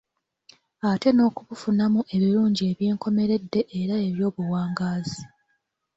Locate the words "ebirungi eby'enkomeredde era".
2.15-3.95